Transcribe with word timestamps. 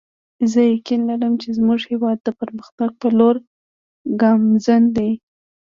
زه 0.51 0.59
یقین 0.75 1.01
لرم 1.09 1.33
چې 1.41 1.49
زموږ 1.57 1.79
هیواد 1.91 2.17
د 2.23 2.29
پرمختګ 2.39 2.89
په 3.01 3.07
لور 3.17 3.35
ګامزن 4.21 4.83
دی 4.95 5.11